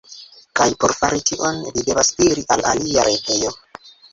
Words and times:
Kaj 0.59 0.65
por 0.83 0.93
fari 0.99 1.21
tion, 1.31 1.61
vi 1.77 1.85
devas 1.91 2.11
iri 2.29 2.47
al 2.57 2.67
alia 2.73 3.07
retejo. 3.11 3.57